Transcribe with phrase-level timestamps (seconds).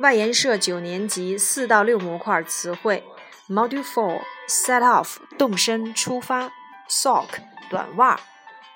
[0.00, 3.04] 外研社九年级四到六模块词汇
[3.50, 6.50] ：Module Four Set Off 动身出发
[6.88, 7.28] ，Sock
[7.68, 8.18] 短袜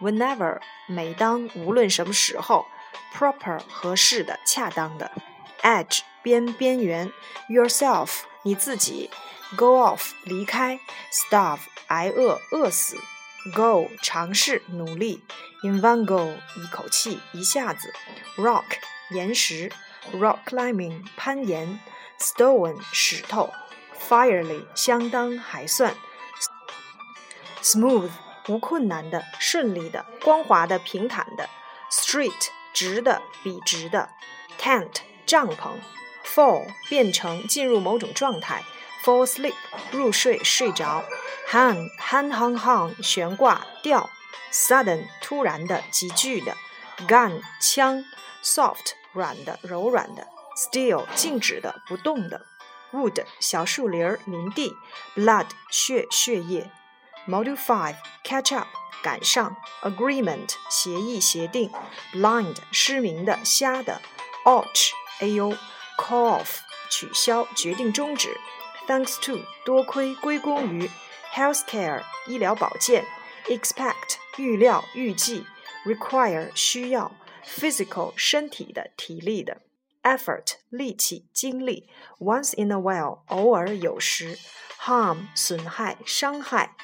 [0.02, 2.66] ，Whenever 每当无论什么时候
[3.14, 5.10] ，Proper 合适的恰当的
[5.62, 7.10] ，Edge 边边缘
[7.48, 9.08] ，Yourself 你自己
[9.56, 10.78] ，Go off 离开
[11.10, 12.98] ，Starve 挨饿饿死
[13.54, 15.24] ，Go 尝试努力
[15.62, 17.94] ，In one go 一口气一下子
[18.36, 18.76] ，Rock
[19.08, 19.72] 岩石。
[20.13, 21.79] rock climbing 攀岩，
[22.19, 23.51] stone 石头，
[24.09, 25.95] fairly 相当还算，
[27.61, 28.09] smooth
[28.47, 31.49] 无困难的、顺利的、光滑的、平坦的，
[31.91, 34.09] straight 直的、笔直的，
[34.59, 35.73] tent 帐篷，
[36.25, 38.63] fall 变成进入某种状态，
[39.03, 39.53] fall asleep
[39.91, 41.03] 入睡睡着，
[41.47, 44.09] hang hang hang hang 悬挂吊，
[44.51, 46.55] sudden 突然的、急剧的，
[47.07, 48.03] gun 枪，
[48.43, 50.26] soft 软的、柔软的
[50.56, 52.44] ；still，静止的、不动的
[52.92, 54.74] ；wood，小树林儿、林地
[55.16, 56.70] ；blood，血、血液
[57.26, 58.66] ；module five，catch up，
[59.02, 61.70] 赶上；agreement，协议、协定
[62.12, 64.02] ；blind，失明的、瞎的
[64.44, 65.52] ；ouch，哎呦
[65.96, 66.58] ；call off，
[66.90, 68.36] 取消、决定终止
[68.88, 70.90] ；thanks to，多亏、归功于
[71.32, 73.06] ；healthcare，医疗保健
[73.46, 75.46] ；expect，预料、预计
[75.86, 77.12] ；require，需要。
[77.45, 79.57] physical 身体的、体力的；
[80.03, 81.87] effort 力气、精力；
[82.19, 84.37] once in a while 偶尔、有时；
[84.79, 86.75] harm 损害、伤害。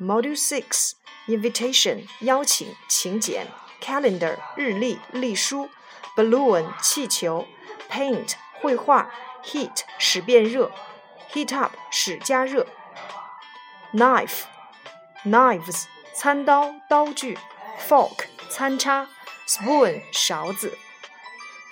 [0.00, 0.92] Module Six
[1.26, 3.46] invitation 邀请、请柬；
[3.80, 5.68] calendar 日历、历书；
[6.16, 7.46] balloon 气球；
[7.90, 9.10] paint 绘画；
[9.44, 10.70] heat 使变热；
[11.32, 12.64] heat up 使加热；
[13.92, 14.44] knife
[15.24, 17.36] knives 餐刀、刀具；
[17.86, 19.08] fork 餐叉。
[19.47, 20.77] Spoon 勺子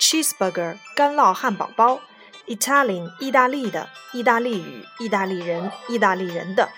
[0.00, 2.00] ，cheeseburger 干酪汉堡包
[2.46, 6.70] ，Italian 意大利的，意大利语，意大利人，意大利人的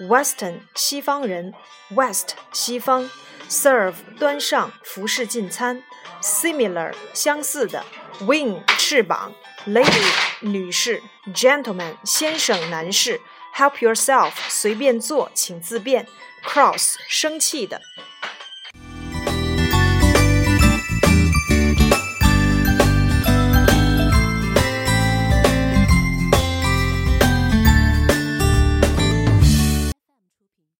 [0.00, 1.54] ，Western 西方人
[1.90, 3.10] ，West 西方
[3.48, 5.82] ，serve 端上，服侍进餐
[6.20, 7.84] ，similar 相似的
[8.20, 9.32] ，wing 翅膀
[9.66, 11.02] ，lady 女士
[11.34, 13.20] ，gentleman 先生男士
[13.54, 16.06] ，help yourself 随便做，请自便
[16.44, 17.80] ，cross 生气的。